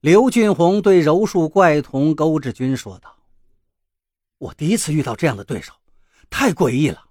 [0.00, 3.18] 刘俊宏对柔术怪童欧志军说道
[4.38, 5.72] ：“我第一次遇到这样的对手，
[6.30, 7.10] 太诡异了。”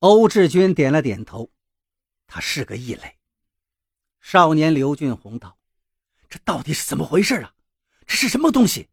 [0.00, 1.48] 欧志军点了点头，
[2.26, 3.16] 他是个异类。
[4.20, 5.56] 少年刘俊宏道
[6.28, 7.54] ：“这到底是怎么回事啊？
[8.04, 8.88] 这是什么东西？”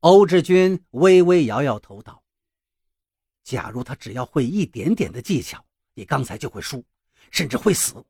[0.00, 2.22] 欧志军微微摇摇头道
[3.42, 5.64] ：“假如他只要会一点点的技巧，
[5.94, 6.84] 你刚才就会输，
[7.30, 8.04] 甚至会死。”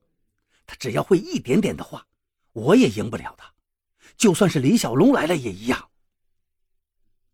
[0.71, 2.07] 他只要会一点点的话，
[2.53, 3.53] 我也赢不了他。
[4.17, 5.91] 就算是李小龙来了也一样。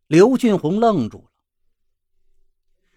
[0.07, 1.31] 刘俊宏愣住了。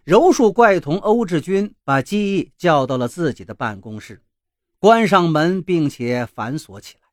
[0.05, 4.23] 柔术怪童欧志军把姬毅叫到了自己的办公室，
[4.77, 7.09] 关上门，并且反锁起来。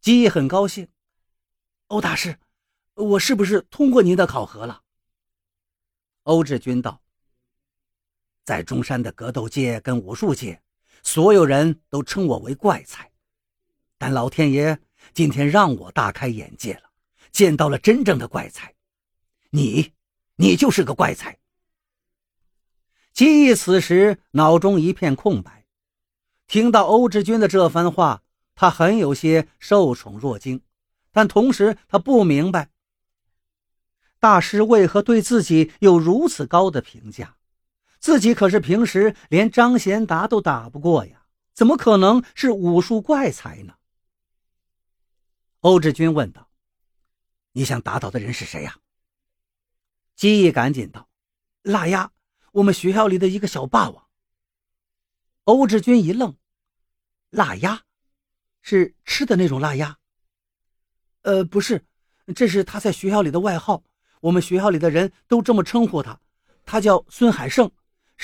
[0.00, 0.86] 姬毅很高兴
[1.88, 2.38] ：“欧大师，
[2.94, 4.82] 我是不是通过您的考核了？”
[6.22, 7.02] 欧志军道
[8.46, 10.60] ：“在中山的格斗界跟武术界。”
[11.02, 13.10] 所有人都称我为怪才，
[13.98, 14.78] 但老天爷
[15.12, 16.90] 今天让我大开眼界了，
[17.32, 18.74] 见到了真正的怪才。
[19.50, 19.92] 你，
[20.36, 21.38] 你就是个怪才。
[23.12, 25.66] 季毅此时脑中一片空白，
[26.46, 28.22] 听到欧志军的这番话，
[28.54, 30.60] 他很有些受宠若惊，
[31.12, 32.70] 但同时他不明白，
[34.18, 37.36] 大师为何对自己有如此高的评价。
[38.04, 41.24] 自己可是平时连张贤达都打不过呀，
[41.54, 43.76] 怎么可能是武术怪才呢？
[45.60, 46.50] 欧志军问道
[47.52, 48.76] ：“你想打倒的人是谁呀？”
[50.16, 51.08] 姬毅赶紧道
[51.64, 52.12] ：“辣鸭，
[52.52, 54.06] 我们学校里的一个小霸王。”
[55.44, 56.36] 欧志军一愣
[57.32, 57.84] ：“辣鸭，
[58.60, 59.96] 是吃的那种辣鸭
[61.24, 61.82] ？”“呃，不是，
[62.36, 63.82] 这是他在学校里的外号，
[64.20, 66.20] 我们学校里的人都这么称呼他，
[66.66, 67.72] 他叫孙海胜。”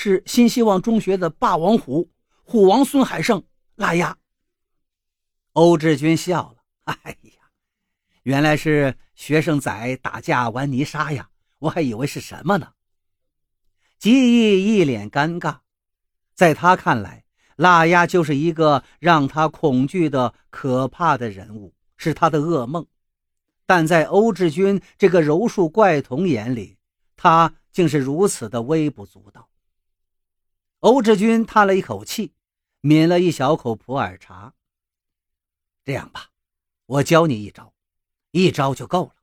[0.03, 2.09] 是新希望中学的霸王虎，
[2.41, 3.43] 虎王孙海胜，
[3.75, 4.17] 拉鸭。
[5.53, 7.43] 欧志军笑了，哎呀，
[8.23, 12.71] 原来是学生仔打架玩泥沙呀，我还以为是什么呢。
[13.99, 15.59] 吉义一脸尴尬，
[16.33, 17.23] 在他看来，
[17.57, 22.87] 辣鸭就是一个让他恐惧的可怕的人物，是他的噩梦。
[23.67, 26.79] 但在欧志军这个柔术怪童眼里，
[27.15, 29.47] 他竟是如此的微不足道。
[30.81, 32.33] 欧志军叹了一口气，
[32.81, 34.55] 抿了一小口普洱茶。
[35.83, 36.31] 这样吧，
[36.87, 37.75] 我教你一招，
[38.31, 39.15] 一招就够了。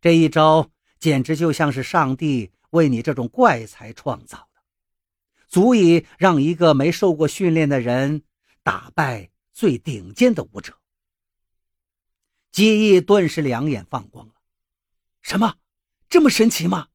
[0.00, 0.70] 这一招
[1.00, 4.62] 简直就像是上帝为你这种怪才创造的，
[5.48, 8.22] 足以让一个没受过训练的人
[8.62, 10.78] 打败最顶尖的武者。
[12.52, 14.34] 姬毅顿时两眼放光了
[15.20, 15.56] ：“什么？
[16.08, 16.90] 这么神奇吗？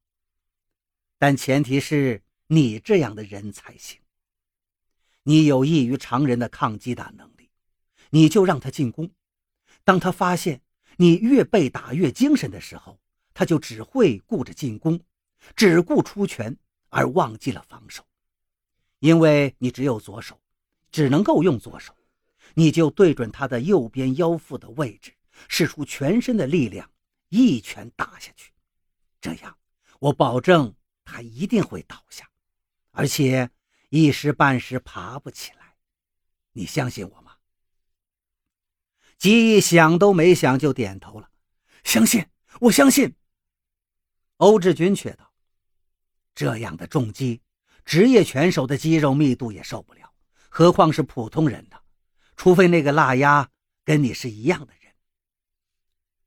[1.17, 2.23] 但前提是……”
[2.53, 3.97] 你这样的人才行。
[5.23, 7.49] 你有异于常人的抗击打能力，
[8.09, 9.09] 你就让他进攻。
[9.85, 10.61] 当他发现
[10.97, 12.99] 你越被打越精神的时候，
[13.33, 14.99] 他就只会顾着进攻，
[15.55, 16.57] 只顾出拳，
[16.89, 18.05] 而忘记了防守。
[18.99, 20.37] 因为你只有左手，
[20.91, 21.95] 只能够用左手，
[22.55, 25.13] 你就对准他的右边腰腹的位置，
[25.47, 26.91] 使出全身的力量，
[27.29, 28.51] 一拳打下去。
[29.21, 29.57] 这样，
[29.99, 30.75] 我保证
[31.05, 32.29] 他一定会倒下。
[32.91, 33.49] 而且
[33.89, 35.75] 一时半时爬不起来，
[36.51, 37.37] 你相信我吗？
[39.17, 41.29] 姬毅想都没想就点头了，
[41.83, 42.27] 相信，
[42.61, 43.15] 我相信。
[44.37, 45.31] 欧志军却道
[46.33, 47.41] ：“这样的重击，
[47.85, 50.11] 职业拳手的肌肉密度也受不了，
[50.49, 51.79] 何况是普通人呢？
[52.35, 53.51] 除非那个辣鸭
[53.85, 54.95] 跟你是一样的人。”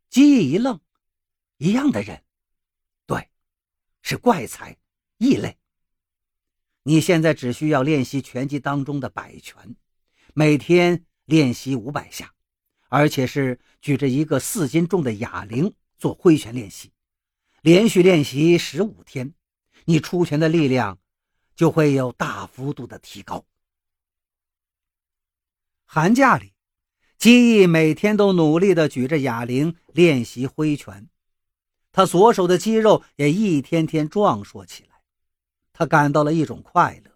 [0.09, 0.81] 姬毅一愣
[1.59, 2.23] ：“一样的人？
[3.05, 3.29] 对，
[4.03, 4.77] 是怪才，
[5.19, 5.59] 异类。”
[6.87, 9.75] 你现在只需要练习拳击当中的摆拳，
[10.35, 12.35] 每天练习五百下，
[12.91, 16.93] 而且是举着一个四斤重的哑铃做挥拳练习，
[17.63, 19.33] 连续练习十五天，
[19.87, 20.99] 你出拳的力量
[21.57, 23.47] 就会有大幅度的提高。
[25.87, 26.53] 寒假里，
[27.17, 31.09] 基义每天都努力的举着哑铃练习挥拳，
[31.93, 34.94] 他左手的肌肉也一天天壮硕起来。
[35.75, 37.11] 他感到了一种快乐，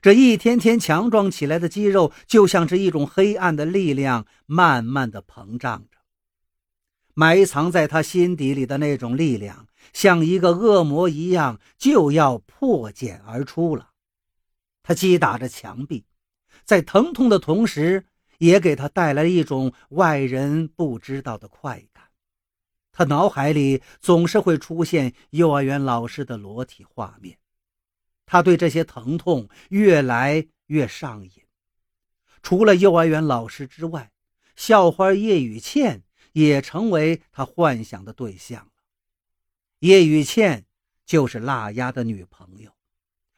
[0.00, 5.98] 这一天天强壮起来的肌肉，就像是一种黑暗的力量，慢慢的膨胀着。
[7.12, 13.90] 埋藏在他心底里的那种力量，像一个恶魔一样，就要破茧而出了。
[14.82, 16.06] 他击打着墙壁，
[16.64, 18.06] 在疼痛的同时，
[18.38, 22.04] 也给他带来一种外人不知道的快感。
[22.92, 27.36] 他脑海里总是会出现幼儿园老师的裸体画面。
[28.26, 31.30] 他对这些疼痛越来越上瘾，
[32.42, 34.10] 除了幼儿园老师之外，
[34.56, 36.02] 校花叶雨倩
[36.32, 38.72] 也成为他幻想的对象了。
[39.78, 40.66] 叶雨倩
[41.04, 42.72] 就是辣丫的女朋友，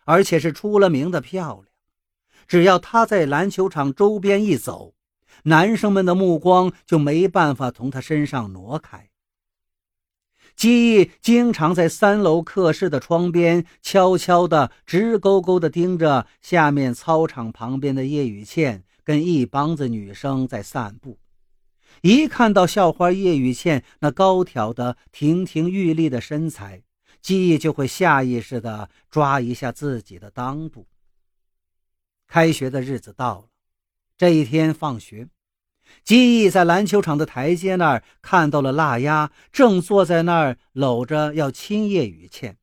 [0.05, 1.67] 而且是出了名的漂亮。
[2.46, 4.94] 只要她在篮球场周边一走，
[5.43, 9.11] 男生们的目光就没办法从她身上挪开。
[10.58, 21.20] 记忆经常在三楼课室的窗边悄悄地、直勾勾地盯着下面操场旁边的叶雨倩跟一帮子女生在散步。
[22.00, 26.82] 一看到校花叶雨倩那高挑的、亭亭玉立的身材，
[27.20, 30.88] 记忆就会下意识地抓一下自己的裆部。
[32.26, 33.44] 开学的日子到了，
[34.16, 35.28] 这一天放学。
[36.05, 42.56] 基义在篮球场的台阶那儿看到了腊鸭，正坐在那儿搂着要亲叶雨倩，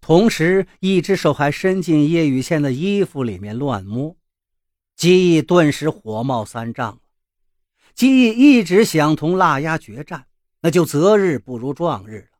[0.00, 4.16] 同时一只手还伸进叶雨倩的衣服里面乱摸。
[4.96, 6.98] 基义顿时火冒三丈了。
[7.94, 10.26] 基义一直想同腊鸭决战，
[10.60, 12.38] 那就择日不如撞日了。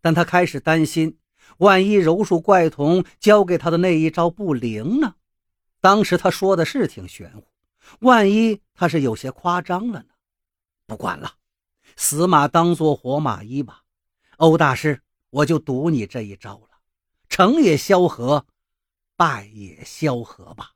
[0.00, 1.18] 但他开始担心，
[1.58, 5.14] 万一柔术怪童教给他的那一招不灵呢？
[5.80, 7.49] 当时他说的是挺玄乎。
[7.98, 10.08] 万一他是有些夸张了呢？
[10.86, 11.34] 不管了，
[11.96, 13.82] 死马当做活马医吧。
[14.36, 16.78] 欧大师，我就赌你这一招了，
[17.28, 18.46] 成也萧何，
[19.16, 20.72] 败也萧何吧。